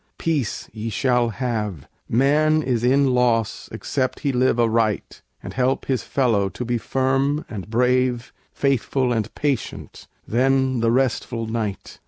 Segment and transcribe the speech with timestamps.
[0.17, 6.01] peace ye shall have: Man is in loss except he live aright, And help his
[6.01, 11.99] fellow to be firm and brave, Faithful and patient: then the restful night!